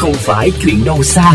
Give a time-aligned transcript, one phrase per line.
[0.00, 1.32] không phải chuyện đâu xa.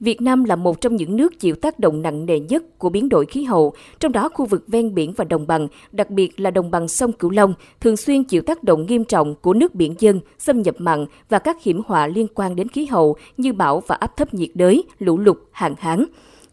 [0.00, 3.08] Việt Nam là một trong những nước chịu tác động nặng nề nhất của biến
[3.08, 6.50] đổi khí hậu, trong đó khu vực ven biển và đồng bằng, đặc biệt là
[6.50, 9.94] đồng bằng sông Cửu Long, thường xuyên chịu tác động nghiêm trọng của nước biển
[9.98, 13.82] dân, xâm nhập mặn và các hiểm họa liên quan đến khí hậu như bão
[13.86, 16.04] và áp thấp nhiệt đới, lũ lụt, hạn hán.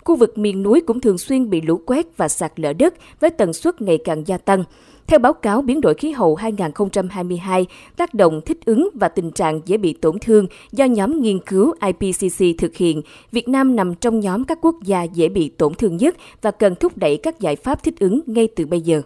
[0.04, 3.30] Khu vực miền núi cũng thường xuyên bị lũ quét và sạt lở đất với
[3.30, 4.64] tần suất ngày càng gia tăng.
[5.08, 7.66] Theo báo cáo biến đổi khí hậu 2022,
[7.98, 11.74] tác động thích ứng và tình trạng dễ bị tổn thương do nhóm nghiên cứu
[11.82, 13.02] IPCC thực hiện,
[13.32, 16.76] Việt Nam nằm trong nhóm các quốc gia dễ bị tổn thương nhất và cần
[16.76, 19.02] thúc đẩy các giải pháp thích ứng ngay từ bây giờ.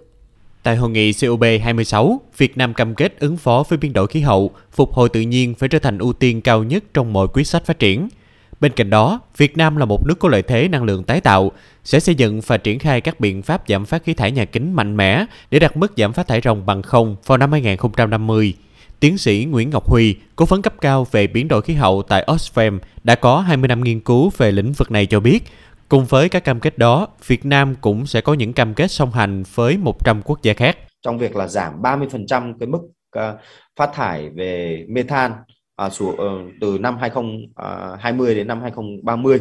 [0.63, 4.51] Tại hội nghị COP26, Việt Nam cam kết ứng phó với biến đổi khí hậu,
[4.71, 7.65] phục hồi tự nhiên phải trở thành ưu tiên cao nhất trong mọi quyết sách
[7.65, 8.07] phát triển–
[8.59, 11.51] Bên cạnh đó, Việt Nam là một nước có lợi thế năng lượng tái tạo,
[11.83, 14.73] sẽ xây dựng và triển khai các biện pháp giảm phát khí thải nhà kính
[14.73, 18.53] mạnh mẽ để đạt mức giảm phát thải ròng bằng không vào năm 2050.
[18.99, 22.25] Tiến sĩ Nguyễn Ngọc Huy, cố vấn cấp cao về biến đổi khí hậu tại
[22.27, 25.43] Oxfam, đã có 20 năm nghiên cứu về lĩnh vực này cho biết,
[25.89, 29.11] cùng với các cam kết đó, Việt Nam cũng sẽ có những cam kết song
[29.11, 30.77] hành với 100 quốc gia khác.
[31.01, 32.79] Trong việc là giảm 30% cái mức
[33.11, 33.37] ờ,
[33.75, 35.31] phát thải về methan
[35.75, 39.39] à, xuống, uh, ờ, từ năm 2020 à, đến năm 2030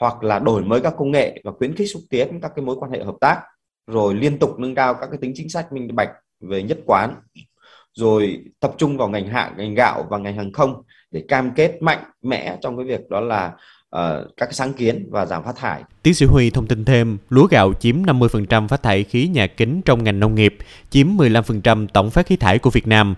[0.00, 2.76] hoặc là đổi mới các công nghệ và khuyến khích xúc tiến các cái mối
[2.78, 3.40] quan hệ hợp tác
[3.86, 6.10] rồi liên tục nâng cao các cái tính chính sách minh bạch
[6.40, 7.14] về nhất quán
[7.92, 11.82] rồi tập trung vào ngành hạng ngành gạo và ngành hàng không để cam kết
[11.82, 13.52] mạnh mẽ trong cái việc đó là
[13.96, 14.00] uh,
[14.36, 15.82] các sáng kiến và giảm phát thải.
[16.02, 19.82] Tiến sĩ Huy thông tin thêm, lúa gạo chiếm 50% phát thải khí nhà kính
[19.84, 20.56] trong ngành nông nghiệp,
[20.90, 23.14] chiếm 15% tổng phát khí thải của Việt Nam.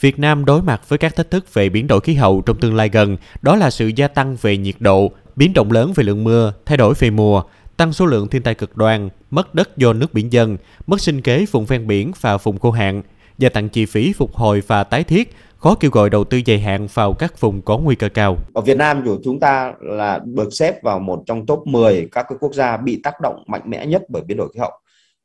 [0.00, 2.74] Việt Nam đối mặt với các thách thức về biến đổi khí hậu trong tương
[2.74, 6.24] lai gần, đó là sự gia tăng về nhiệt độ, biến động lớn về lượng
[6.24, 7.42] mưa, thay đổi về mùa,
[7.76, 11.22] tăng số lượng thiên tai cực đoan, mất đất do nước biển dân, mất sinh
[11.22, 13.02] kế vùng ven biển và vùng khô hạn,
[13.38, 16.58] gia tăng chi phí phục hồi và tái thiết, khó kêu gọi đầu tư dài
[16.58, 18.36] hạn vào các vùng có nguy cơ cao.
[18.54, 22.26] Ở Việt Nam của chúng ta là được xếp vào một trong top 10 các
[22.28, 24.72] cái quốc gia bị tác động mạnh mẽ nhất bởi biến đổi khí hậu.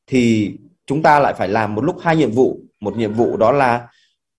[0.08, 0.52] Thì
[0.88, 2.60] chúng ta lại phải làm một lúc hai nhiệm vụ.
[2.80, 3.88] Một nhiệm vụ đó là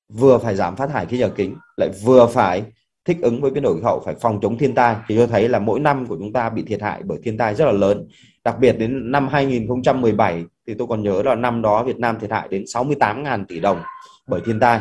[0.09, 2.63] vừa phải giảm phát thải khí nhà kính, lại vừa phải
[3.05, 5.49] thích ứng với biến đổi khí hậu phải phòng chống thiên tai, thì tôi thấy
[5.49, 8.09] là mỗi năm của chúng ta bị thiệt hại bởi thiên tai rất là lớn.
[8.45, 12.31] Đặc biệt đến năm 2017 thì tôi còn nhớ là năm đó Việt Nam thiệt
[12.31, 13.81] hại đến 68.000 tỷ đồng
[14.27, 14.81] bởi thiên tai.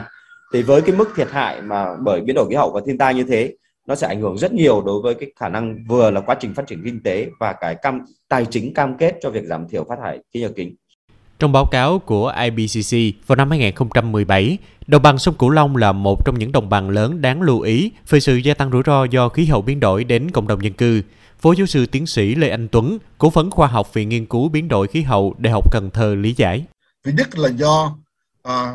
[0.53, 3.14] Thì với cái mức thiệt hại mà bởi biến đổi khí hậu và thiên tai
[3.14, 3.56] như thế,
[3.88, 6.53] nó sẽ ảnh hưởng rất nhiều đối với cái khả năng vừa là quá trình
[6.53, 9.84] phát triển kinh tế và cái cam, tài chính cam kết cho việc giảm thiểu
[9.84, 10.75] phát thải khí nhà kính
[11.45, 14.57] trong báo cáo của IPCC vào năm 2017,
[14.88, 17.91] đồng bằng sông Cửu Long là một trong những đồng bằng lớn đáng lưu ý
[18.09, 20.73] về sự gia tăng rủi ro do khí hậu biến đổi đến cộng đồng dân
[20.73, 21.01] cư.
[21.39, 24.50] Phó giáo sư tiến sĩ Lê Anh Tuấn, cố vấn khoa học viện nghiên cứu
[24.50, 26.66] biến đổi khí hậu Đại học Cần Thơ lý giải.
[27.03, 27.97] Thứ nhất là do
[28.44, 28.73] à,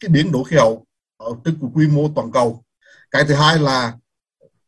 [0.00, 0.84] cái biến đổi khí hậu
[1.16, 2.62] ở tức quy mô toàn cầu.
[3.10, 3.92] Cái thứ hai là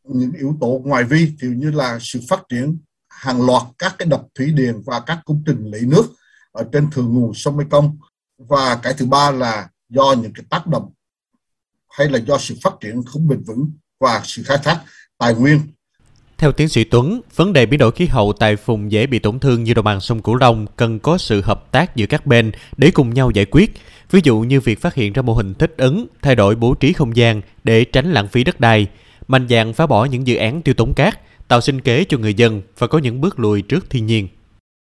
[0.03, 2.77] những yếu tố ngoài vi, kiểu như là sự phát triển
[3.09, 6.03] hàng loạt các cái đập thủy điện và các công trình lấy nước
[6.57, 7.97] ở trên thượng nguồn sông Mekong
[8.37, 10.91] và cái thứ ba là do những cái tác động
[11.97, 14.81] hay là do sự phát triển không bền vững và sự khai thác
[15.17, 15.61] tài nguyên.
[16.37, 19.39] Theo tiến sĩ Tuấn, vấn đề biến đổi khí hậu tại vùng dễ bị tổn
[19.39, 22.51] thương như đồng bằng sông Cửu Long cần có sự hợp tác giữa các bên
[22.77, 23.73] để cùng nhau giải quyết.
[24.11, 26.93] Ví dụ như việc phát hiện ra mô hình thích ứng, thay đổi bố trí
[26.93, 28.87] không gian để tránh lãng phí đất đai,
[29.27, 32.33] mạnh dạn phá bỏ những dự án tiêu tốn cát, tạo sinh kế cho người
[32.33, 34.27] dân và có những bước lùi trước thiên nhiên.